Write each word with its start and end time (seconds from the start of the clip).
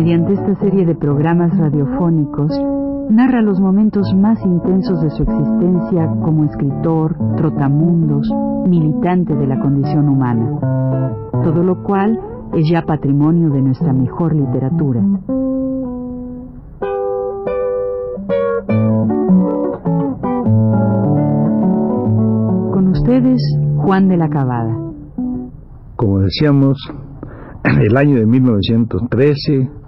mediante 0.00 0.32
esta 0.32 0.54
serie 0.60 0.86
de 0.86 0.94
programas 0.94 1.54
radiofónicos, 1.58 2.58
narra 3.10 3.42
los 3.42 3.60
momentos 3.60 4.14
más 4.16 4.42
intensos 4.46 5.02
de 5.02 5.10
su 5.10 5.24
existencia 5.24 6.06
como 6.24 6.46
escritor, 6.46 7.14
trotamundos, 7.36 8.26
militante 8.66 9.36
de 9.36 9.46
la 9.46 9.60
condición 9.60 10.08
humana, 10.08 10.58
todo 11.44 11.62
lo 11.62 11.82
cual 11.82 12.18
es 12.54 12.66
ya 12.70 12.80
patrimonio 12.80 13.50
de 13.50 13.60
nuestra 13.60 13.92
mejor 13.92 14.34
literatura. 14.34 15.02
Con 22.72 22.88
ustedes, 22.88 23.42
Juan 23.76 24.08
de 24.08 24.16
la 24.16 24.30
Cabada. 24.30 24.74
Como 25.96 26.20
decíamos, 26.20 26.78
el 27.64 27.96
año 27.98 28.16
de 28.16 28.24
1913 28.24 29.79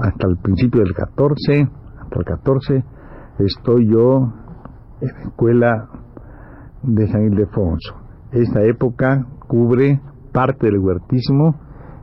hasta 0.00 0.26
el 0.28 0.36
principio 0.38 0.82
del 0.82 0.94
14, 0.94 1.68
hasta 2.00 2.18
el 2.18 2.24
14, 2.24 2.84
estoy 3.38 3.88
yo 3.88 4.32
en 5.00 5.08
la 5.08 5.22
escuela 5.22 5.88
de 6.82 7.06
San 7.08 7.22
Ildefonso. 7.24 7.94
Esta 8.32 8.62
época 8.62 9.26
cubre 9.46 10.00
parte 10.32 10.66
del 10.66 10.78
huertismo 10.78 11.56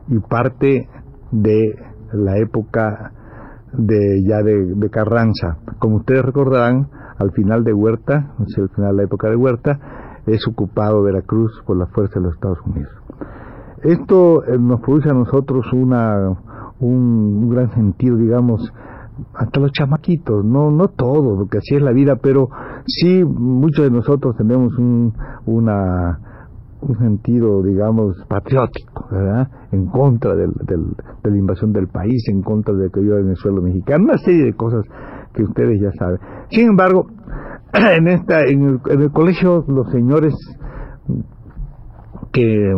y 0.08 0.18
parte 0.20 0.88
de 1.32 1.74
la 2.12 2.38
época 2.38 3.12
de 3.72 4.22
ya 4.26 4.42
de, 4.42 4.90
Carranza. 4.90 5.58
Como 5.78 5.96
ustedes 5.96 6.24
recordarán, 6.24 6.88
al 7.18 7.32
final 7.32 7.64
de 7.64 7.72
Huerta, 7.72 8.34
al 8.38 8.68
final 8.74 8.92
de 8.92 8.96
la 8.96 9.02
época 9.02 9.28
de 9.28 9.36
Huerta, 9.36 9.78
es 10.26 10.46
ocupado 10.46 11.02
Veracruz 11.02 11.50
por 11.66 11.76
la 11.76 11.86
fuerza 11.86 12.20
de 12.20 12.26
los 12.26 12.34
Estados 12.34 12.58
Unidos. 12.64 12.92
Esto 13.82 14.44
eh, 14.44 14.58
nos 14.58 14.80
produce 14.80 15.08
a 15.08 15.14
nosotros 15.14 15.66
una, 15.72 16.36
un, 16.80 17.48
gran 17.50 17.70
sentido, 17.72 18.16
digamos, 18.16 18.72
hasta 19.34 19.60
los 19.60 19.72
chamaquitos, 19.72 20.44
no 20.44 20.70
no 20.70 20.88
todo, 20.88 21.36
porque 21.36 21.58
así 21.58 21.74
es 21.74 21.82
la 21.82 21.92
vida, 21.92 22.16
pero 22.16 22.48
sí 22.86 23.24
muchos 23.24 23.84
de 23.84 23.90
nosotros 23.90 24.36
tenemos 24.36 24.76
un, 24.78 25.12
una 25.46 26.20
un 26.80 26.96
sentido, 26.98 27.62
digamos, 27.62 28.16
patriótico, 28.28 29.08
¿verdad? 29.10 29.48
En 29.72 29.86
contra 29.86 30.36
del, 30.36 30.52
de 30.52 31.30
la 31.30 31.36
invasión 31.36 31.72
del 31.72 31.88
país, 31.88 32.22
en 32.28 32.42
contra 32.42 32.74
de 32.74 32.88
que 32.90 33.04
yo 33.04 33.18
en 33.18 33.30
el 33.30 33.36
suelo 33.36 33.60
mexicano, 33.62 34.04
una 34.04 34.18
serie 34.18 34.44
de 34.44 34.52
cosas 34.52 34.84
que 35.34 35.42
ustedes 35.42 35.80
ya 35.80 35.90
saben. 35.98 36.18
Sin 36.50 36.68
embargo, 36.68 37.06
en 37.72 38.08
esta, 38.08 38.44
en 38.44 38.80
el, 38.88 39.10
colegio 39.12 39.64
los 39.68 39.90
señores 39.90 40.34
que 42.32 42.72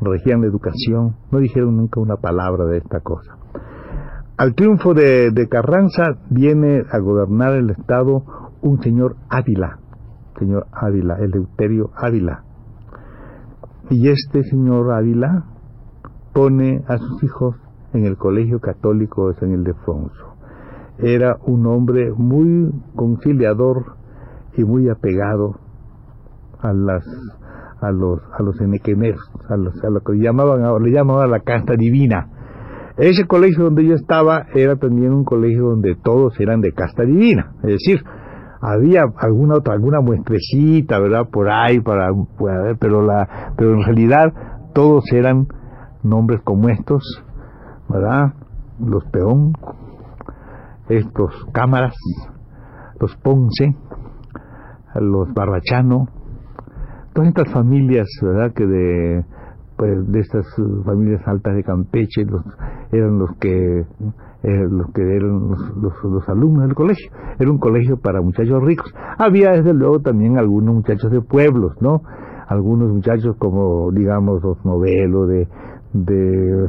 regían 0.00 0.42
la 0.42 0.48
educación 0.48 1.16
no 1.30 1.38
dijeron 1.38 1.76
nunca 1.76 2.00
una 2.00 2.16
palabra 2.16 2.66
de 2.66 2.78
esta 2.78 3.00
cosa. 3.00 3.36
Al 4.36 4.54
triunfo 4.54 4.92
de, 4.92 5.30
de 5.30 5.48
Carranza 5.48 6.18
viene 6.28 6.82
a 6.90 6.98
gobernar 6.98 7.54
el 7.54 7.70
estado 7.70 8.22
un 8.60 8.82
señor 8.82 9.16
Ávila, 9.30 9.78
señor 10.38 10.66
Ávila, 10.72 11.16
Eleuterio 11.20 11.90
Ávila, 11.96 12.44
y 13.88 14.08
este 14.08 14.42
señor 14.42 14.92
Ávila 14.92 15.44
pone 16.34 16.84
a 16.86 16.98
sus 16.98 17.22
hijos 17.24 17.56
en 17.94 18.04
el 18.04 18.16
Colegio 18.16 18.60
Católico 18.60 19.28
de 19.28 19.34
San 19.36 19.52
Ildefonso. 19.52 20.34
Era 20.98 21.38
un 21.46 21.66
hombre 21.66 22.12
muy 22.12 22.72
conciliador 22.94 23.96
y 24.56 24.64
muy 24.64 24.88
apegado 24.88 25.60
a 26.58 26.72
las 26.72 27.04
a 27.80 27.90
los 27.90 28.20
a 28.38 28.42
los 28.42 28.60
enequemeros, 28.60 29.20
a, 29.48 29.56
los, 29.56 29.74
a 29.84 29.90
lo 29.90 30.00
que 30.00 30.14
llamaban 30.14 30.82
le 30.82 30.90
llamaban 30.90 31.30
la 31.30 31.40
casta 31.40 31.74
divina. 31.76 32.28
Ese 32.96 33.26
colegio 33.26 33.64
donde 33.64 33.86
yo 33.86 33.94
estaba 33.94 34.46
era 34.54 34.76
también 34.76 35.12
un 35.12 35.24
colegio 35.24 35.66
donde 35.70 35.96
todos 35.96 36.38
eran 36.40 36.60
de 36.60 36.72
casta 36.72 37.02
divina, 37.02 37.52
es 37.62 37.72
decir, 37.72 38.02
había 38.60 39.04
alguna 39.18 39.56
otra 39.56 39.74
alguna 39.74 40.00
muestrecita 40.00 40.98
verdad 40.98 41.28
por 41.30 41.48
ahí 41.50 41.80
para 41.80 42.10
pero 42.80 43.02
la 43.02 43.52
pero 43.56 43.74
en 43.74 43.84
realidad 43.84 44.32
todos 44.74 45.04
eran 45.12 45.46
nombres 46.02 46.40
como 46.42 46.68
estos 46.68 47.02
verdad 47.88 48.34
los 48.80 49.04
peón 49.06 49.52
estos 50.88 51.46
cámaras 51.52 51.94
los 52.98 53.14
ponce 53.16 53.76
los 54.94 55.32
barbachano 55.34 56.08
todas 57.16 57.28
estas 57.30 57.50
familias 57.50 58.06
verdad 58.22 58.52
que 58.52 58.66
de 58.66 59.24
pues 59.76 60.12
de 60.12 60.20
estas 60.20 60.46
familias 60.84 61.20
altas 61.26 61.56
de 61.56 61.64
Campeche 61.64 62.24
los, 62.24 62.42
eran 62.92 63.18
los 63.18 63.30
que 63.40 63.84
eh, 64.42 64.66
los 64.70 64.92
que 64.92 65.02
eran 65.02 65.48
los, 65.48 66.28
alumnos 66.28 66.66
del 66.66 66.74
colegio. 66.74 67.10
Era 67.38 67.50
un 67.50 67.58
colegio 67.58 67.96
para 67.96 68.20
muchachos 68.20 68.62
ricos. 68.62 68.92
Había 69.18 69.52
desde 69.52 69.74
luego 69.74 70.00
también 70.00 70.38
algunos 70.38 70.74
muchachos 70.74 71.10
de 71.10 71.20
pueblos, 71.20 71.72
¿no? 71.80 72.02
Algunos 72.46 72.92
muchachos 72.92 73.34
como, 73.38 73.90
digamos, 73.90 74.42
los 74.42 74.64
novelos 74.64 75.28
de, 75.28 75.48
de, 75.94 76.68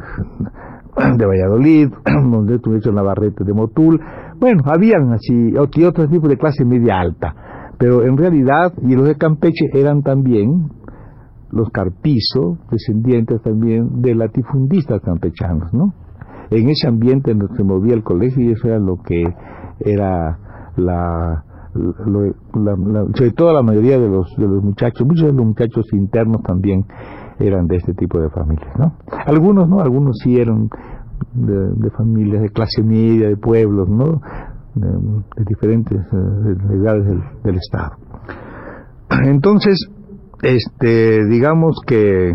de 1.16 1.26
Valladolid, 1.26 1.92
donde 2.30 2.56
hecho 2.56 2.90
Navarrete 2.90 3.44
de 3.44 3.52
Motul. 3.52 4.00
Bueno, 4.40 4.62
habían 4.66 5.12
así, 5.12 5.52
y 5.52 5.84
otros 5.84 6.10
tipos 6.10 6.28
de 6.28 6.36
clase 6.36 6.64
media 6.64 6.98
alta. 6.98 7.47
Pero 7.78 8.04
en 8.04 8.16
realidad, 8.16 8.72
y 8.82 8.94
los 8.94 9.06
de 9.06 9.16
Campeche 9.16 9.66
eran 9.72 10.02
también 10.02 10.70
los 11.50 11.70
carpizo, 11.70 12.58
descendientes 12.70 13.40
también 13.42 14.02
de 14.02 14.14
latifundistas 14.14 15.00
campechanos, 15.00 15.72
¿no? 15.72 15.94
en 16.50 16.68
ese 16.68 16.88
ambiente 16.88 17.30
en 17.30 17.42
el 17.42 17.48
que 17.48 17.56
se 17.56 17.64
movía 17.64 17.94
el 17.94 18.02
colegio 18.02 18.42
y 18.42 18.52
eso 18.52 18.68
era 18.68 18.78
lo 18.78 18.96
que 19.02 19.22
era 19.80 20.38
la, 20.76 21.44
sobre 23.14 23.32
todo 23.32 23.52
la 23.52 23.62
mayoría 23.62 23.98
de 23.98 24.08
los, 24.08 24.34
de 24.36 24.46
los 24.46 24.62
muchachos, 24.62 25.06
muchos 25.06 25.26
de 25.26 25.32
los 25.32 25.46
muchachos 25.46 25.86
internos 25.92 26.42
también 26.42 26.84
eran 27.38 27.66
de 27.66 27.76
este 27.76 27.94
tipo 27.94 28.20
de 28.20 28.30
familias, 28.30 28.70
¿no? 28.78 28.94
Algunos 29.26 29.68
no, 29.68 29.80
algunos 29.80 30.18
sí 30.22 30.36
eran 30.36 30.68
de, 31.34 31.90
familias 31.90 32.42
de 32.42 32.48
clase 32.48 32.82
media, 32.82 33.28
de 33.28 33.36
pueblos, 33.36 33.88
¿no? 33.88 34.20
De, 34.78 35.44
diferentes 35.44 35.98
eh, 35.98 36.74
edades 36.74 37.06
del, 37.42 37.56
Estado. 37.56 37.96
Entonces, 39.24 39.88
este, 40.42 41.24
digamos 41.26 41.80
que 41.86 42.34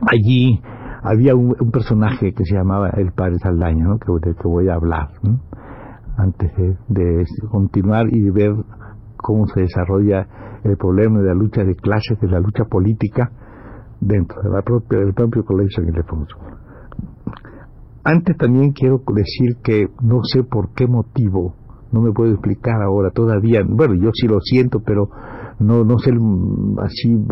allí 0.00 0.60
había 1.02 1.34
un, 1.34 1.54
personaje 1.70 2.32
que 2.32 2.44
se 2.44 2.54
llamaba 2.54 2.90
el 2.90 3.12
padre 3.12 3.38
Saldaña, 3.38 3.84
¿no? 3.84 3.98
que, 3.98 4.12
del 4.26 4.36
que 4.36 4.48
voy 4.48 4.68
a 4.68 4.74
hablar, 4.74 5.08
antes 6.16 6.50
de, 6.88 7.24
continuar 7.50 8.06
y 8.10 8.20
de 8.20 8.30
ver 8.30 8.52
cómo 9.16 9.46
se 9.46 9.62
desarrolla 9.62 10.26
el 10.64 10.76
problema 10.76 11.20
de 11.20 11.28
la 11.28 11.34
lucha 11.34 11.64
de 11.64 11.74
clases, 11.76 12.18
de 12.20 12.28
la 12.28 12.40
lucha 12.40 12.64
política 12.64 13.30
dentro 14.00 14.42
del 14.42 15.14
propio 15.14 15.44
Colegio 15.44 15.70
San 15.76 15.88
Ildefonso. 15.88 16.36
Antes 18.04 18.36
también 18.36 18.72
quiero 18.72 19.02
decir 19.14 19.56
que 19.62 19.88
no 20.02 20.20
sé 20.24 20.44
por 20.44 20.74
qué 20.74 20.86
motivo, 20.86 21.54
no 21.90 22.02
me 22.02 22.12
puedo 22.12 22.32
explicar 22.32 22.82
ahora 22.82 23.10
todavía, 23.10 23.62
bueno, 23.66 23.94
yo 23.94 24.10
sí 24.12 24.26
lo 24.26 24.40
siento, 24.40 24.80
pero 24.80 25.08
no, 25.58 25.84
no 25.84 25.98
sé 25.98 26.10
así 26.82 27.24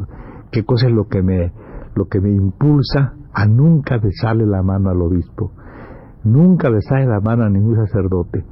qué 0.51 0.65
cosa 0.65 0.87
es 0.87 0.95
lo 0.95 1.09
que 1.09 1.23
me, 1.23 1.53
lo 1.95 2.07
que 2.07 2.21
me 2.21 2.31
impulsa 2.31 3.15
a 3.35 3.47
nunca 3.47 3.99
besarle 3.99 4.47
la 4.47 4.63
mano 4.63 4.89
al 4.89 5.03
obispo, 5.03 5.53
nunca 6.25 6.71
besarle 6.71 7.07
la 7.07 7.21
mano 7.21 7.45
a 7.45 7.51
ningún 7.51 7.77
sacerdote. 7.77 8.45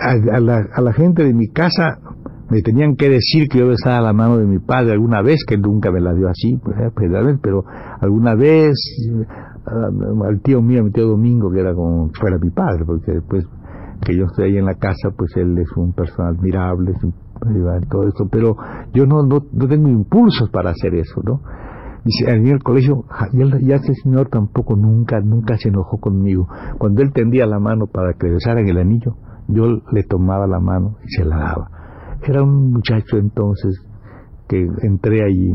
A, 0.00 0.40
la, 0.40 0.92
gente 0.92 1.24
de 1.24 1.34
mi 1.34 1.48
casa 1.48 1.98
me 2.50 2.60
tenían 2.62 2.96
que 2.96 3.08
decir 3.08 3.48
que 3.48 3.58
yo 3.58 3.68
besara 3.68 4.00
la 4.00 4.12
mano 4.12 4.38
de 4.38 4.46
mi 4.46 4.58
padre 4.58 4.92
alguna 4.92 5.22
vez, 5.22 5.44
que 5.46 5.56
nunca 5.56 5.90
me 5.90 6.00
la 6.00 6.12
dio 6.12 6.28
así, 6.28 6.58
pues, 6.62 6.76
eh, 6.78 7.38
pero 7.40 7.64
alguna 8.00 8.34
vez 8.34 8.74
al 9.66 10.40
tío 10.42 10.60
mío, 10.60 10.82
mi 10.82 10.90
tío 10.90 11.06
Domingo, 11.06 11.50
que 11.50 11.60
era 11.60 11.74
como 11.74 12.10
fuera 12.18 12.38
mi 12.38 12.50
padre, 12.50 12.84
porque 12.84 13.12
después 13.12 13.46
que 14.04 14.16
yo 14.16 14.24
estoy 14.24 14.50
ahí 14.50 14.58
en 14.58 14.66
la 14.66 14.74
casa, 14.74 15.10
pues 15.16 15.36
él 15.36 15.56
es 15.58 15.70
un 15.76 15.92
personal 15.92 16.34
admirable, 16.36 16.92
todo 17.88 18.08
eso, 18.08 18.28
pero 18.30 18.56
yo 18.92 19.06
no, 19.06 19.22
no, 19.22 19.44
no 19.52 19.68
tengo 19.68 19.88
impulsos 19.88 20.50
para 20.50 20.70
hacer 20.70 20.94
eso, 20.94 21.20
¿no? 21.24 21.40
Dice, 22.04 22.30
en 22.32 22.46
el 22.48 22.62
colegio, 22.62 23.04
ya, 23.32 23.76
ese 23.76 23.94
señor 24.02 24.28
tampoco 24.28 24.74
nunca, 24.74 25.20
nunca 25.20 25.56
se 25.56 25.68
enojó 25.68 25.98
conmigo. 25.98 26.48
Cuando 26.78 27.00
él 27.00 27.12
tendía 27.12 27.46
la 27.46 27.60
mano 27.60 27.86
para 27.86 28.14
que 28.14 28.28
besara 28.28 28.60
en 28.60 28.68
el 28.68 28.78
anillo, 28.78 29.16
yo 29.46 29.66
le 29.92 30.02
tomaba 30.08 30.48
la 30.48 30.58
mano 30.58 30.96
y 31.04 31.08
se 31.16 31.24
la 31.24 31.36
daba. 31.36 31.70
Era 32.26 32.42
un 32.42 32.72
muchacho 32.72 33.18
entonces 33.18 33.86
que 34.48 34.66
entré 34.82 35.24
allí 35.24 35.54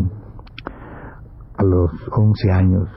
a 1.58 1.64
los 1.64 1.92
11 2.16 2.52
años. 2.52 2.90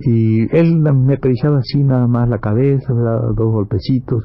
Y 0.00 0.56
él 0.56 0.80
me 0.80 1.14
acariciaba 1.14 1.58
así 1.58 1.82
nada 1.82 2.06
más 2.06 2.28
la 2.28 2.38
cabeza, 2.38 2.94
me 2.94 3.02
daba 3.02 3.32
dos 3.34 3.52
golpecitos, 3.52 4.24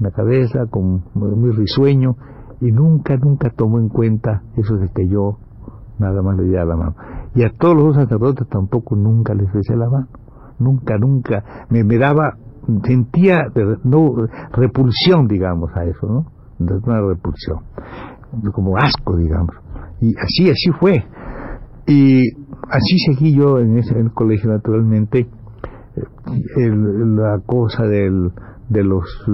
la 0.00 0.10
cabeza, 0.10 0.66
con, 0.70 1.04
muy 1.14 1.50
risueño, 1.52 2.16
y 2.60 2.72
nunca, 2.72 3.16
nunca 3.16 3.50
tomó 3.50 3.78
en 3.78 3.88
cuenta 3.88 4.42
eso 4.56 4.76
de 4.76 4.88
que 4.88 5.08
yo 5.08 5.38
nada 5.98 6.22
más 6.22 6.36
le 6.36 6.44
diera 6.44 6.64
la 6.64 6.76
mano. 6.76 6.94
Y 7.34 7.44
a 7.44 7.50
todos 7.58 7.76
los 7.76 7.94
sacerdotes 7.94 8.48
tampoco 8.48 8.96
nunca 8.96 9.34
les 9.34 9.52
besé 9.52 9.76
la 9.76 9.88
mano. 9.88 10.08
Nunca, 10.58 10.96
nunca. 10.98 11.66
Me, 11.70 11.82
me 11.82 11.98
daba, 11.98 12.36
sentía 12.84 13.46
no, 13.84 14.14
repulsión, 14.52 15.26
digamos, 15.26 15.70
a 15.74 15.84
eso, 15.84 16.06
¿no? 16.06 16.26
Una 16.58 17.00
repulsión. 17.00 17.58
Como 18.52 18.76
asco, 18.76 19.16
digamos. 19.16 19.54
Y 20.00 20.14
así, 20.18 20.50
así 20.50 20.70
fue. 20.78 21.04
Y 21.86 22.22
así 22.70 22.98
seguí 22.98 23.34
yo 23.34 23.58
en, 23.58 23.78
ese, 23.78 23.98
el 23.98 24.12
colegio, 24.12 24.50
naturalmente, 24.50 25.26
la 26.56 27.40
cosa 27.44 27.84
del, 27.84 28.30
de 28.68 28.84
los 28.84 29.24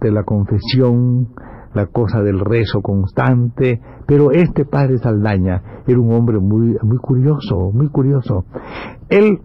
de 0.00 0.10
la 0.10 0.22
confesión, 0.24 1.28
la 1.74 1.86
cosa 1.86 2.22
del 2.22 2.40
rezo 2.40 2.80
constante, 2.80 3.80
pero 4.06 4.30
este 4.30 4.64
padre 4.64 4.98
Saldaña 4.98 5.82
era 5.86 5.98
un 5.98 6.12
hombre 6.12 6.38
muy, 6.38 6.76
muy 6.82 6.98
curioso, 6.98 7.70
muy 7.72 7.88
curioso. 7.88 8.44
Él, 9.08 9.40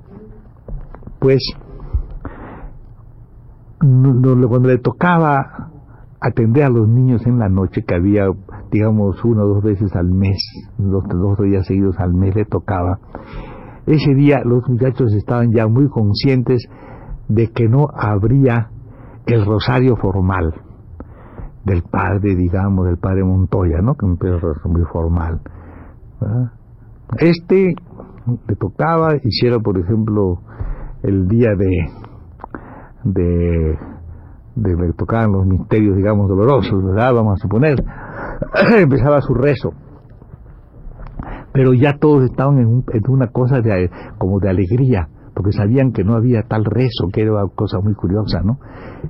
pues, 1.20 1.40
cuando 3.80 4.70
le 4.70 4.78
tocaba 4.78 5.69
atender 6.22 6.64
a 6.64 6.70
los 6.70 6.88
niños 6.88 7.26
en 7.26 7.40
la 7.40 7.50
noche, 7.50 7.84
que 7.88 7.96
había, 7.96 8.26
digamos, 8.72 9.24
una 9.24 9.44
o 9.44 9.48
dos 9.48 9.64
veces 9.64 9.96
al 9.96 10.10
mes, 10.10 10.38
dos, 10.78 11.04
dos 11.08 11.38
días 11.40 11.66
seguidos 11.66 11.98
al 12.00 12.14
mes 12.14 12.36
le 12.36 12.46
tocaba, 12.46 13.00
ese 13.86 14.14
día 14.14 14.42
los 14.46 14.68
muchachos 14.70 15.14
estaban 15.14 15.52
ya 15.52 15.68
muy 15.68 15.90
conscientes 15.90 16.68
de 17.28 17.48
que 17.52 17.68
no 17.68 17.88
habría 17.94 18.70
el 19.26 19.46
rosario 19.46 19.96
formal 19.96 20.54
del 21.66 21.84
padre, 21.84 22.36
digamos, 22.36 22.86
del 22.86 22.98
padre 22.98 23.24
Montoya, 23.24 23.82
¿no? 23.82 23.96
Que 23.96 24.06
un 24.06 24.18
muy 24.66 24.84
formal. 24.92 25.42
Este 27.18 27.76
le 28.48 28.56
tocaba, 28.56 29.16
hiciera, 29.24 29.60
por 29.60 29.80
ejemplo, 29.80 30.42
el 31.04 31.28
día 31.28 31.50
de, 31.56 31.90
de, 33.04 33.78
de 34.62 34.76
le 34.76 34.94
tocaban 34.94 35.32
los 35.32 35.46
misterios, 35.46 35.96
digamos, 35.96 36.28
dolorosos, 36.28 36.84
¿verdad? 36.84 37.14
Vamos 37.14 37.40
a 37.40 37.42
suponer. 37.42 37.84
Empezaba 38.78 39.22
su 39.22 39.34
rezo. 39.34 39.74
Pero 41.52 41.74
ya 41.74 41.98
todos 41.98 42.26
estaban 42.26 42.60
en, 42.60 42.84
una 43.10 43.28
cosa 43.28 43.62
de, 43.62 43.90
como 44.18 44.40
de 44.40 44.50
alegría 44.50 45.10
porque 45.34 45.54
sabían 45.54 45.94
que 45.94 46.04
no 46.04 46.16
había 46.16 46.44
tal 46.44 46.66
rezo, 46.66 47.08
que 47.14 47.22
era 47.22 47.32
una 47.32 47.48
cosa 47.56 47.80
muy 47.80 47.94
curiosa, 47.94 48.42
¿no? 48.42 48.60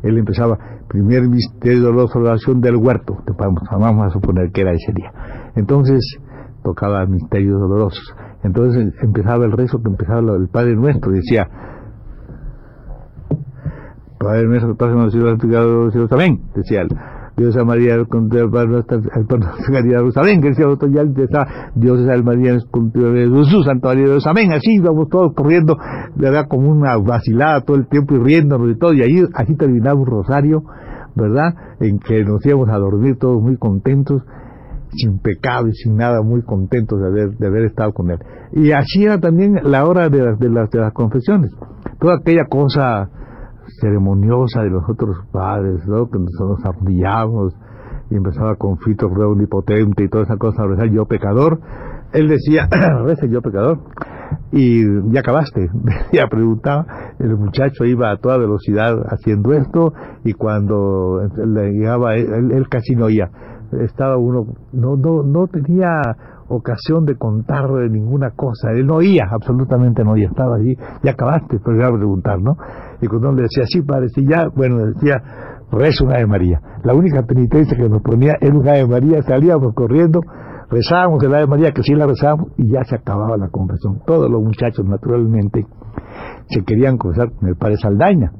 Él 0.03 0.15
empezaba, 0.15 0.59
primer 0.87 1.27
misterio 1.27 1.91
la 1.91 2.03
oración 2.03 2.61
del 2.61 2.75
huerto, 2.75 3.17
vamos 3.71 4.05
a 4.05 4.09
suponer 4.11 4.51
que 4.51 4.61
era 4.61 4.71
ese 4.71 4.93
día. 4.93 5.11
Entonces, 5.55 6.19
tocaba 6.63 7.05
misterios 7.07 7.59
dolorosos. 7.59 8.13
Entonces 8.43 8.93
empezaba 9.01 9.45
el 9.45 9.51
rezo 9.51 9.81
que 9.81 9.89
empezaba 9.89 10.35
el 10.35 10.47
Padre 10.49 10.75
Nuestro, 10.75 11.11
decía, 11.11 11.47
Padre 14.19 14.47
Nuestro, 14.47 14.75
Padre 14.75 14.95
Nuestro, 14.95 16.07
Amén, 16.11 16.41
decía 16.53 16.81
él. 16.81 16.89
Dios 17.39 17.55
a 17.55 17.63
María, 17.63 17.95
el 17.95 18.05
María 19.71 19.97
Jerusalén, 19.99 20.41
que 20.41 20.49
decía 20.49 20.67
otro 20.67 20.89
ya 20.89 21.03
está, 21.03 21.71
Dios 21.73 22.01
es 22.01 22.09
el 22.09 22.21
María, 22.21 22.51
Jesús, 22.51 23.65
Santo 23.65 23.87
María 23.87 24.07
Dios, 24.07 24.27
amén, 24.27 24.51
así 24.51 24.77
vamos 24.79 25.07
todos 25.07 25.33
corriendo, 25.33 25.77
verdad, 26.17 26.47
como 26.49 26.69
una 26.69 26.97
vacilada 26.97 27.61
todo 27.61 27.77
el 27.77 27.87
tiempo 27.87 28.15
y 28.15 28.19
riéndonos 28.19 28.69
y 28.69 28.77
todo, 28.77 28.93
y 28.93 29.03
ahí 29.03 29.23
así 29.33 29.55
terminaba 29.55 29.97
un 29.97 30.05
rosario, 30.05 30.63
verdad, 31.15 31.53
en 31.79 31.99
que 31.99 32.25
nos 32.25 32.45
íbamos 32.45 32.67
a 32.67 32.77
dormir 32.77 33.17
todos 33.17 33.41
muy 33.41 33.55
contentos, 33.55 34.21
sin 34.91 35.19
pecado 35.19 35.69
y 35.69 35.73
sin 35.73 35.95
nada, 35.95 36.21
muy 36.21 36.41
contentos 36.41 36.99
de 36.99 37.07
haber, 37.07 37.37
de 37.37 37.47
haber 37.47 37.65
estado 37.65 37.93
con 37.93 38.11
él. 38.11 38.17
Y 38.51 38.71
así 38.71 39.05
era 39.05 39.17
también 39.17 39.59
la 39.63 39.85
hora 39.85 40.09
de 40.09 40.19
de 40.19 40.35
de 40.39 40.49
las 40.49 40.93
confesiones, 40.93 41.51
toda 42.01 42.15
aquella 42.15 42.47
cosa 42.49 43.09
ceremoniosa 43.79 44.63
de 44.63 44.69
los 44.69 44.83
otros 44.89 45.17
padres, 45.31 45.87
¿no? 45.87 46.09
que 46.09 46.19
nosotros 46.19 46.59
nos 46.59 46.65
arrodillamos 46.65 47.55
y 48.09 48.15
empezaba 48.15 48.55
con 48.55 48.77
Fito 48.79 49.07
re 49.07 49.25
omnipotente 49.25 50.03
y 50.03 50.09
toda 50.09 50.23
esa 50.23 50.37
cosa, 50.37 50.65
rezar 50.65 50.89
yo 50.89 51.05
pecador, 51.05 51.59
él 52.11 52.27
decía, 52.27 52.67
reza 53.05 53.27
yo 53.27 53.41
pecador, 53.41 53.79
y 54.51 54.83
ya 55.11 55.19
acabaste, 55.19 55.69
ya 56.11 56.27
preguntaba, 56.27 56.85
el 57.19 57.37
muchacho 57.37 57.85
iba 57.85 58.11
a 58.11 58.17
toda 58.17 58.37
velocidad 58.37 58.95
haciendo 59.07 59.53
esto 59.53 59.93
y 60.23 60.33
cuando 60.33 61.21
le 61.45 61.71
llegaba, 61.71 62.15
él, 62.15 62.51
él 62.51 62.67
casi 62.67 62.95
no 62.95 63.05
oía, 63.05 63.29
estaba 63.81 64.17
uno, 64.17 64.47
no, 64.73 64.95
no, 64.95 65.23
no 65.23 65.47
tenía 65.47 66.01
ocasión 66.49 67.05
de 67.05 67.15
contar 67.15 67.69
ninguna 67.89 68.31
cosa. 68.31 68.71
Él 68.71 68.87
no 68.87 68.95
oía, 68.95 69.27
absolutamente 69.31 70.03
no 70.03 70.11
oía, 70.11 70.27
estaba 70.27 70.55
allí, 70.55 70.75
ya 71.03 71.11
acabaste, 71.11 71.59
pero 71.63 71.77
iba 71.77 71.87
a 71.87 71.93
preguntar, 71.93 72.41
¿no? 72.41 72.57
Y 73.01 73.07
cuando 73.07 73.31
le 73.31 73.43
decía, 73.43 73.63
sí, 73.65 73.81
padre, 73.81 74.09
si 74.09 74.25
ya, 74.25 74.47
bueno, 74.55 74.77
decía, 74.85 75.21
reza 75.71 76.03
una 76.03 76.17
de 76.17 76.27
María. 76.27 76.61
La 76.83 76.93
única 76.93 77.23
penitencia 77.23 77.77
que 77.77 77.89
nos 77.89 78.01
ponía 78.01 78.35
era 78.39 78.55
una 78.55 78.73
de 78.73 78.87
María, 78.87 79.21
salíamos 79.21 79.73
corriendo, 79.73 80.21
rezábamos 80.69 81.23
el 81.23 81.33
Ave 81.33 81.47
María, 81.47 81.71
que 81.71 81.83
sí 81.83 81.93
la 81.93 82.07
rezábamos, 82.07 82.47
y 82.57 82.71
ya 82.71 82.83
se 82.83 82.95
acababa 82.95 83.37
la 83.37 83.49
confesión. 83.49 84.01
Todos 84.05 84.29
los 84.29 84.41
muchachos, 84.41 84.85
naturalmente, 84.85 85.65
se 86.47 86.63
querían 86.63 86.97
confesar 86.97 87.31
con 87.31 87.49
el 87.49 87.55
padre 87.55 87.77
Saldaña, 87.77 88.31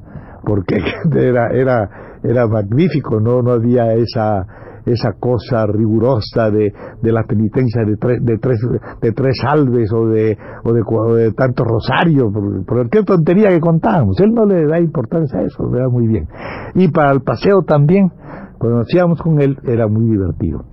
porque 0.44 0.76
era, 1.16 1.48
era, 1.52 2.18
era 2.22 2.46
magnífico, 2.46 3.20
no, 3.20 3.42
no 3.42 3.52
había 3.52 3.94
esa 3.94 4.46
esa 4.86 5.12
cosa 5.18 5.66
rigurosa 5.66 6.50
de, 6.50 6.72
de 7.02 7.12
la 7.12 7.24
penitencia 7.24 7.82
de, 7.84 7.96
de, 8.20 8.38
tres, 8.38 8.58
de 9.00 9.12
tres 9.12 9.36
salves 9.42 9.92
o 9.92 10.06
de, 10.06 10.36
o 10.64 10.72
de, 10.72 11.22
de 11.22 11.32
tanto 11.32 11.64
rosario, 11.64 12.30
por, 12.32 12.64
por 12.64 12.88
qué 12.90 13.02
tontería 13.02 13.48
que 13.48 13.60
contábamos. 13.60 14.18
Él 14.20 14.32
no 14.32 14.44
le 14.46 14.66
da 14.66 14.80
importancia 14.80 15.40
a 15.40 15.42
eso, 15.42 15.64
lo 15.64 15.78
da 15.78 15.88
muy 15.88 16.06
bien. 16.06 16.28
Y 16.74 16.88
para 16.88 17.12
el 17.12 17.22
paseo 17.22 17.62
también, 17.62 18.10
cuando 18.58 18.80
hacíamos 18.80 19.20
con 19.20 19.40
él, 19.40 19.58
era 19.64 19.88
muy 19.88 20.10
divertido. 20.10 20.64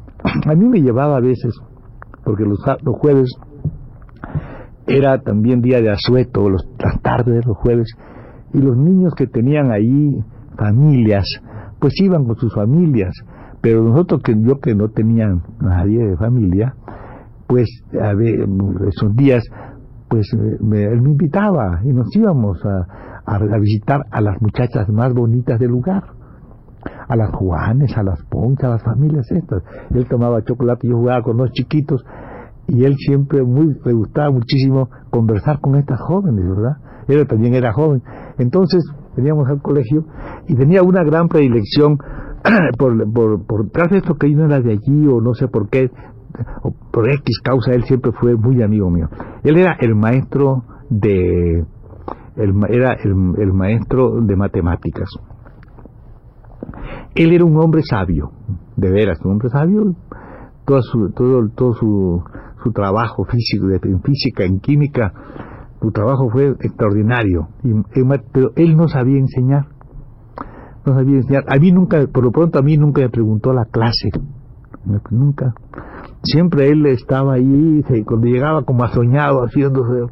A 0.45 0.55
mí 0.55 0.67
me 0.67 0.81
llevaba 0.81 1.17
a 1.17 1.21
veces, 1.21 1.53
porque 2.23 2.43
los, 2.43 2.59
los 2.83 2.95
jueves 2.97 3.29
era 4.87 5.21
también 5.21 5.61
día 5.61 5.81
de 5.81 5.91
asueto, 5.91 6.49
los, 6.49 6.65
las 6.79 7.01
tardes 7.01 7.45
los 7.45 7.57
jueves, 7.57 7.87
y 8.53 8.59
los 8.59 8.77
niños 8.77 9.13
que 9.15 9.27
tenían 9.27 9.71
ahí 9.71 10.17
familias, 10.57 11.25
pues 11.79 11.93
iban 12.01 12.25
con 12.25 12.35
sus 12.37 12.53
familias 12.53 13.13
pero 13.61 13.83
nosotros, 13.83 14.21
que 14.23 14.35
yo 14.39 14.59
que 14.59 14.75
no 14.75 14.89
tenía 14.89 15.27
nadie 15.59 16.05
de 16.05 16.17
familia, 16.17 16.75
pues 17.47 17.67
a 17.99 18.13
ver, 18.13 18.47
esos 18.87 19.15
días, 19.15 19.43
pues 20.09 20.27
me, 20.61 20.83
él 20.83 21.01
me 21.01 21.11
invitaba 21.11 21.81
y 21.83 21.93
nos 21.93 22.07
íbamos 22.15 22.63
a, 22.65 23.23
a, 23.25 23.59
visitar 23.59 24.05
a 24.11 24.21
las 24.21 24.41
muchachas 24.41 24.87
más 24.89 25.13
bonitas 25.13 25.59
del 25.59 25.71
lugar 25.71 26.03
a 27.09 27.15
las 27.15 27.31
Juanes, 27.31 27.97
a 27.97 28.03
las 28.03 28.21
Ponchas, 28.29 28.65
a 28.65 28.69
las 28.73 28.83
familias 28.83 29.29
estas. 29.31 29.63
Él 29.91 30.07
tomaba 30.07 30.43
chocolate, 30.43 30.87
yo 30.87 30.97
jugaba 30.97 31.21
con 31.21 31.37
los 31.37 31.51
chiquitos 31.51 32.03
y 32.67 32.83
él 32.83 32.95
siempre 32.97 33.43
muy, 33.43 33.77
le 33.85 33.93
gustaba 33.93 34.29
muchísimo 34.31 34.89
conversar 35.09 35.59
con 35.61 35.75
estas 35.75 35.99
jóvenes, 36.01 36.45
¿verdad? 36.47 36.77
Él 37.07 37.25
también 37.27 37.53
era 37.53 37.71
joven. 37.71 38.03
Entonces 38.37 38.83
veníamos 39.15 39.49
al 39.49 39.61
colegio 39.61 40.05
y 40.47 40.55
tenía 40.55 40.83
una 40.83 41.03
gran 41.03 41.27
predilección 41.27 41.97
por, 42.77 43.11
por, 43.11 43.45
por 43.45 43.69
tras 43.69 43.91
esto 43.91 44.15
que 44.15 44.29
no 44.29 44.45
era 44.45 44.61
de 44.61 44.71
allí 44.71 45.07
o 45.07 45.21
no 45.21 45.33
sé 45.33 45.47
por 45.47 45.69
qué, 45.69 45.89
o 46.63 46.71
por 46.91 47.09
X 47.09 47.39
causa, 47.43 47.71
él 47.73 47.83
siempre 47.83 48.11
fue 48.11 48.35
muy 48.35 48.61
amigo 48.61 48.89
mío. 48.89 49.07
Él 49.43 49.57
era 49.57 49.75
el 49.79 49.95
maestro 49.95 50.63
de, 50.89 51.65
el, 52.35 52.53
era 52.69 52.93
el, 52.93 53.53
maestro 53.53 54.21
de 54.21 54.35
matemáticas. 54.35 55.09
Él 57.15 57.33
era 57.33 57.45
un 57.45 57.57
hombre 57.57 57.81
sabio, 57.83 58.31
de 58.75 58.91
veras, 58.91 59.19
un 59.23 59.33
hombre 59.33 59.49
sabio. 59.49 59.95
Todo 60.65 60.81
su, 60.81 61.11
todo, 61.11 61.49
todo 61.55 61.73
su, 61.73 62.23
su 62.63 62.71
trabajo 62.71 63.23
físico, 63.25 63.67
en 63.69 64.01
física, 64.01 64.43
en 64.43 64.59
química, 64.59 65.13
su 65.81 65.91
trabajo 65.91 66.29
fue 66.29 66.49
extraordinario. 66.49 67.47
pero 68.33 68.51
él 68.55 68.75
no 68.75 68.87
sabía 68.87 69.17
enseñar 69.17 69.76
no 70.87 70.95
sabía 70.95 71.17
enseñar. 71.17 71.43
A 71.47 71.57
mí 71.57 71.71
nunca, 71.71 72.07
por 72.07 72.23
lo 72.23 72.31
pronto 72.31 72.59
a 72.59 72.61
mí 72.61 72.77
nunca 72.77 73.01
me 73.01 73.09
preguntó 73.09 73.53
la 73.53 73.65
clase, 73.65 74.09
nunca. 75.11 75.53
Siempre 76.23 76.69
él 76.69 76.85
estaba 76.87 77.33
ahí, 77.33 77.83
cuando 78.05 78.27
llegaba 78.27 78.63
como 78.63 78.83
asoñado, 78.83 79.41
haciéndose, 79.41 80.11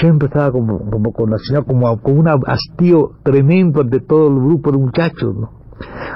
siempre 0.00 0.26
estaba 0.26 0.52
como, 0.52 0.78
con 1.12 1.30
la 1.30 1.38
señora, 1.38 1.64
como 1.64 2.00
con 2.00 2.18
un 2.18 2.28
hastío 2.28 3.12
tremendo 3.22 3.80
ante 3.80 4.00
todo 4.00 4.28
el 4.28 4.34
grupo 4.34 4.72
de 4.72 4.78
muchachos. 4.78 5.36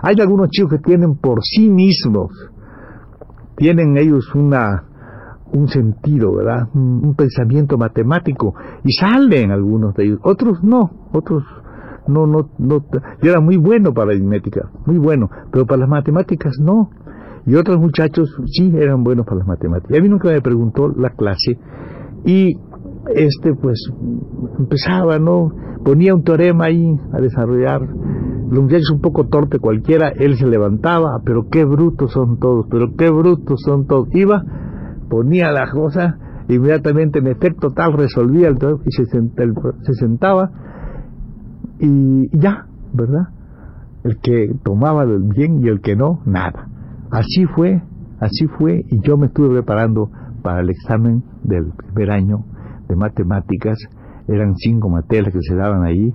Hay 0.02 0.16
algunos 0.20 0.48
chicos 0.50 0.72
que 0.72 0.78
tienen 0.78 1.16
por 1.16 1.40
sí 1.42 1.68
mismos, 1.68 2.30
tienen 3.56 3.96
ellos 3.96 4.34
una, 4.34 4.84
un 5.52 5.68
sentido, 5.68 6.34
¿verdad? 6.34 6.68
Un, 6.74 7.04
un, 7.04 7.14
pensamiento 7.14 7.76
matemático 7.76 8.54
y 8.84 8.92
salen 8.92 9.50
algunos 9.50 9.94
de 9.94 10.04
ellos, 10.04 10.20
otros 10.22 10.62
no, 10.62 10.90
otros 11.12 11.44
no, 12.06 12.26
no, 12.26 12.50
no, 12.58 12.84
yo 13.22 13.30
era 13.30 13.40
muy 13.40 13.56
bueno 13.56 13.92
para 13.92 14.10
aritmética, 14.10 14.70
muy 14.86 14.98
bueno, 14.98 15.28
pero 15.52 15.66
para 15.66 15.80
las 15.80 15.88
matemáticas 15.88 16.58
no. 16.60 16.90
Y 17.46 17.54
otros 17.54 17.78
muchachos 17.78 18.28
sí 18.46 18.72
eran 18.76 19.02
buenos 19.02 19.24
para 19.24 19.38
las 19.38 19.46
matemáticas. 19.46 19.92
Y 19.92 19.98
a 19.98 20.02
mí 20.02 20.08
nunca 20.08 20.28
me 20.28 20.40
preguntó 20.40 20.88
la 20.88 21.10
clase 21.10 21.58
y 22.24 22.56
este 23.14 23.54
pues 23.54 23.90
empezaba, 24.58 25.18
¿no? 25.18 25.50
Ponía 25.84 26.14
un 26.14 26.22
teorema 26.22 26.66
ahí 26.66 26.98
a 27.12 27.20
desarrollar. 27.20 27.80
Los 28.50 28.62
muchachos 28.62 28.90
un 28.92 29.00
poco 29.00 29.28
torpe 29.28 29.58
cualquiera, 29.58 30.10
él 30.10 30.36
se 30.36 30.46
levantaba, 30.46 31.20
pero 31.24 31.48
qué 31.50 31.64
brutos 31.64 32.12
son 32.12 32.38
todos, 32.38 32.66
pero 32.70 32.94
qué 32.96 33.10
brutos 33.10 33.60
son 33.64 33.86
todos. 33.86 34.08
Iba, 34.12 34.42
ponía 35.08 35.50
la 35.52 35.70
cosa, 35.70 36.18
inmediatamente 36.48 37.20
en 37.20 37.28
efecto 37.28 37.70
tal 37.70 37.94
resolvía 37.94 38.48
el 38.48 38.58
teorema 38.58 38.82
y 38.84 38.90
se, 38.90 39.04
se 39.04 39.94
sentaba 39.94 40.50
y 41.80 42.38
ya, 42.38 42.66
¿verdad? 42.92 43.28
El 44.04 44.18
que 44.18 44.54
tomaba 44.62 45.04
el 45.04 45.22
bien 45.22 45.60
y 45.64 45.68
el 45.68 45.80
que 45.80 45.96
no, 45.96 46.20
nada. 46.26 46.68
Así 47.10 47.46
fue, 47.46 47.82
así 48.20 48.46
fue, 48.58 48.84
y 48.88 49.00
yo 49.00 49.16
me 49.16 49.26
estuve 49.26 49.50
preparando 49.50 50.10
para 50.42 50.60
el 50.60 50.70
examen 50.70 51.22
del 51.42 51.72
primer 51.72 52.10
año 52.10 52.44
de 52.88 52.96
matemáticas. 52.96 53.78
Eran 54.28 54.54
cinco 54.56 54.88
materias 54.88 55.32
que 55.32 55.40
se 55.42 55.54
daban 55.54 55.84
ahí. 55.84 56.14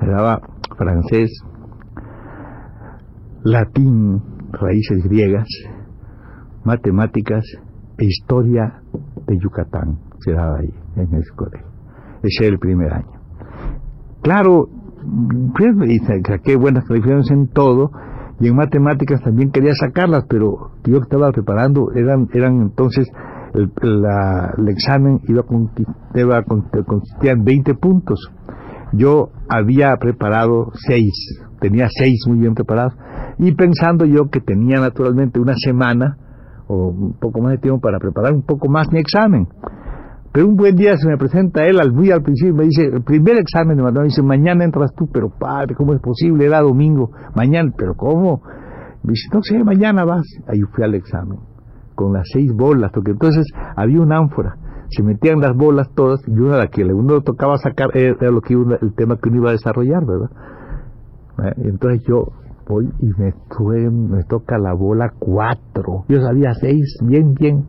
Se 0.00 0.06
daba 0.06 0.40
francés, 0.76 1.30
latín, 3.44 4.22
raíces 4.52 5.04
griegas, 5.04 5.46
matemáticas 6.64 7.44
e 7.98 8.04
historia 8.06 8.82
de 9.26 9.38
Yucatán. 9.38 9.98
Se 10.20 10.32
daba 10.32 10.58
ahí, 10.58 10.74
en 10.96 11.14
ese 11.14 11.30
colegio. 11.36 11.66
Ese 12.22 12.46
era 12.46 12.54
el 12.54 12.58
primer 12.58 12.92
año. 12.92 13.20
Claro, 14.22 14.68
y 15.86 15.98
saqué 15.98 16.56
buenas 16.56 16.84
calificaciones 16.84 17.30
en 17.30 17.48
todo, 17.48 17.90
y 18.40 18.48
en 18.48 18.56
matemáticas 18.56 19.22
también 19.22 19.50
quería 19.50 19.74
sacarlas, 19.74 20.24
pero 20.28 20.72
yo 20.84 20.98
estaba 20.98 21.30
preparando 21.30 21.92
eran, 21.94 22.28
eran 22.32 22.62
entonces 22.62 23.08
el, 23.54 24.68
examen 24.68 25.20
iba, 25.28 25.44
iba 26.14 26.42
consistía 26.42 27.32
en 27.32 27.44
20 27.44 27.74
puntos. 27.74 28.30
Yo 28.92 29.30
había 29.48 29.96
preparado 29.96 30.70
6, 30.86 31.10
tenía 31.60 31.86
6 31.88 32.24
muy 32.28 32.38
bien 32.38 32.54
preparados, 32.54 32.94
y 33.38 33.52
pensando 33.52 34.04
yo 34.04 34.28
que 34.30 34.40
tenía 34.40 34.80
naturalmente 34.80 35.40
una 35.40 35.54
semana 35.56 36.16
o 36.66 36.88
un 36.88 37.18
poco 37.18 37.40
más 37.40 37.52
de 37.52 37.58
tiempo 37.58 37.80
para 37.80 37.98
preparar 37.98 38.32
un 38.32 38.42
poco 38.42 38.68
más 38.68 38.90
mi 38.92 38.98
examen. 38.98 39.48
Pero 40.34 40.48
un 40.48 40.56
buen 40.56 40.74
día 40.74 40.96
se 40.96 41.08
me 41.08 41.16
presenta 41.16 41.64
él 41.64 41.78
al 41.78 41.92
muy 41.92 42.10
al 42.10 42.20
principio 42.20 42.56
me 42.56 42.64
dice, 42.64 42.86
el 42.92 43.04
primer 43.04 43.36
examen 43.36 43.76
de 43.76 43.84
matemáticas, 43.84 44.16
dice, 44.16 44.26
mañana 44.26 44.64
entras 44.64 44.92
tú, 44.96 45.08
pero 45.12 45.30
padre, 45.30 45.76
¿cómo 45.76 45.94
es 45.94 46.00
posible? 46.00 46.44
Era 46.46 46.60
domingo, 46.60 47.12
mañana, 47.36 47.72
pero 47.78 47.94
¿cómo? 47.94 48.42
Me 49.04 49.12
dice, 49.12 49.28
no 49.32 49.40
sé, 49.44 49.62
mañana 49.62 50.04
vas. 50.04 50.26
Ahí 50.48 50.60
fui 50.74 50.82
al 50.82 50.96
examen, 50.96 51.38
con 51.94 52.12
las 52.12 52.24
seis 52.32 52.52
bolas, 52.52 52.90
porque 52.92 53.12
entonces 53.12 53.46
había 53.76 54.00
una 54.00 54.18
ánfora, 54.18 54.56
se 54.88 55.04
metían 55.04 55.38
las 55.38 55.56
bolas 55.56 55.88
todas, 55.94 56.20
y 56.26 56.32
una 56.32 56.56
de 56.56 56.62
la 56.64 56.66
que 56.66 56.82
uno 56.82 57.20
tocaba 57.20 57.56
sacar 57.58 57.96
era 57.96 58.16
el 58.28 58.94
tema 58.96 59.18
que 59.18 59.28
uno 59.28 59.38
iba 59.38 59.50
a 59.50 59.52
desarrollar, 59.52 60.04
¿verdad? 60.04 60.30
¿Eh? 61.44 61.62
Entonces 61.68 62.02
yo 62.08 62.32
voy 62.68 62.90
y 62.98 63.06
me, 63.20 63.32
me 63.90 64.24
toca 64.24 64.58
la 64.58 64.74
bola 64.74 65.12
cuatro. 65.16 66.06
Yo 66.08 66.20
sabía 66.20 66.54
seis, 66.54 66.98
bien, 67.04 67.34
bien. 67.34 67.68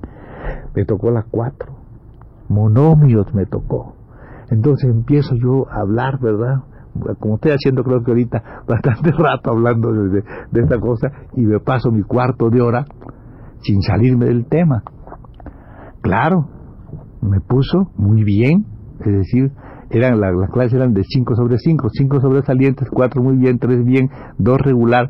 Me 0.74 0.84
tocó 0.84 1.12
la 1.12 1.26
cuatro 1.30 1.75
monomios 2.50 3.34
me 3.34 3.46
tocó. 3.46 3.96
Entonces 4.50 4.90
empiezo 4.90 5.36
yo 5.36 5.68
a 5.70 5.82
hablar, 5.82 6.20
¿verdad? 6.20 6.64
Como 7.20 7.36
estoy 7.36 7.52
haciendo 7.52 7.84
creo 7.84 8.04
que 8.04 8.12
ahorita 8.12 8.44
bastante 8.68 9.12
rato 9.12 9.52
hablando 9.52 9.92
de, 9.92 10.24
esta 10.54 10.80
cosa 10.80 11.12
y 11.36 11.42
me 11.42 11.60
paso 11.60 11.92
mi 11.92 12.04
cuarto 12.04 12.50
de 12.50 12.62
hora 12.62 12.86
sin 13.62 13.82
salirme 13.82 14.26
del 14.26 14.46
tema. 14.46 14.84
Claro, 16.02 16.48
me 17.22 17.40
puso 17.42 17.92
muy 17.98 18.24
bien, 18.24 18.66
es 19.00 19.12
decir, 19.12 19.52
eran 19.90 20.20
las 20.20 20.50
clases 20.52 20.74
eran 20.74 20.94
de 20.94 21.04
5 21.04 21.36
sobre 21.36 21.58
5, 21.58 21.90
5 21.92 22.22
sobresalientes, 22.22 22.88
4 22.92 23.22
muy 23.24 23.38
bien, 23.38 23.58
3 23.58 23.84
bien, 23.84 24.10
2 24.38 24.62
regular 24.62 25.10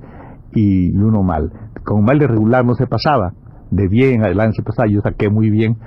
y 0.54 0.96
uno 0.98 1.22
mal. 1.22 1.52
Con 1.84 2.06
mal 2.06 2.18
de 2.18 2.28
regular 2.28 2.66
no 2.66 2.76
se 2.76 2.88
pasaba, 2.88 3.34
de 3.72 3.88
bien 3.90 4.24
adelante 4.24 4.56
se 4.56 4.64
pasaba, 4.64 4.88
yo 4.88 5.02
saqué 5.02 5.30
muy 5.30 5.50
bien 5.50 5.78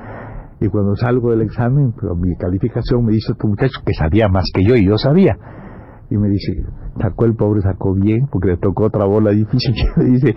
y 0.60 0.68
cuando 0.68 0.96
salgo 0.96 1.30
del 1.30 1.42
examen, 1.42 1.92
pero 1.98 2.16
mi 2.16 2.34
calificación 2.36 3.04
me 3.04 3.12
dice 3.12 3.34
tu 3.34 3.48
muchacho 3.48 3.80
que 3.84 3.94
sabía 3.94 4.28
más 4.28 4.44
que 4.52 4.64
yo 4.64 4.74
y 4.74 4.86
yo 4.86 4.96
sabía. 4.98 5.36
Y 6.10 6.16
me 6.16 6.28
dice, 6.28 6.64
sacó 7.00 7.26
el 7.26 7.36
pobre, 7.36 7.60
sacó 7.60 7.94
bien, 7.94 8.26
porque 8.30 8.48
le 8.48 8.56
tocó 8.56 8.84
otra 8.86 9.04
bola 9.04 9.30
difícil. 9.30 9.74
Y 9.96 10.00
me 10.00 10.10
dice, 10.10 10.34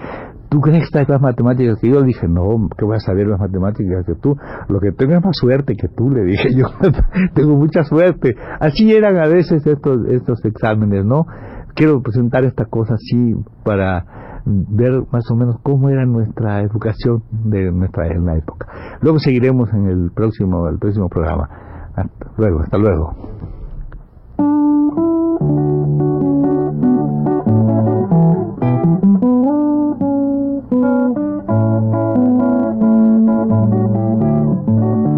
¿tú 0.50 0.60
crees 0.60 0.84
que 0.86 0.92
sabes 0.92 1.10
las 1.10 1.22
matemáticas 1.22 1.80
que 1.80 1.90
yo? 1.90 2.02
Le 2.02 2.08
dije, 2.08 2.28
no, 2.28 2.68
que 2.78 2.86
voy 2.86 2.98
a 2.98 3.00
saber 3.00 3.28
las 3.28 3.40
matemáticas 3.40 4.06
que 4.06 4.16
tú. 4.16 4.36
Lo 4.68 4.80
que 4.80 4.92
tengo 4.92 5.14
es 5.14 5.24
más 5.24 5.36
suerte 5.38 5.76
que 5.76 5.88
tú, 5.88 6.10
le 6.12 6.24
dije 6.24 6.50
yo. 6.56 6.66
tengo 7.34 7.56
mucha 7.56 7.84
suerte. 7.84 8.36
Así 8.60 8.94
eran 8.94 9.18
a 9.18 9.28
veces 9.28 9.66
estos, 9.66 10.06
estos 10.10 10.44
exámenes, 10.46 11.06
¿no? 11.06 11.26
Quiero 11.74 12.02
presentar 12.02 12.44
esta 12.44 12.66
cosa 12.66 12.96
así 12.96 13.34
para 13.64 14.06
ver 14.46 15.04
más 15.12 15.30
o 15.32 15.36
menos 15.36 15.58
cómo 15.64 15.90
era 15.90 16.06
nuestra 16.06 16.62
educación 16.62 17.24
de 17.32 17.72
nuestra 17.72 18.08
en 18.08 18.26
la 18.26 18.38
época. 18.38 18.68
Luego 19.02 19.20
seguiremos 19.20 19.72
en 19.74 19.88
el 19.88 20.12
próximo 20.12 20.68
el 20.68 20.80
próximo 20.80 21.10
programa. 21.10 21.50
Hasta 21.96 22.32
luego, 22.38 22.60
hasta 22.62 22.78
luego. 22.78 23.16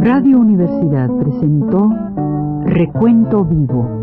Radio 0.02 0.40
Universidad 0.40 1.10
presentó 1.18 1.90
Recuento 2.66 3.46
Vivo 3.46 4.03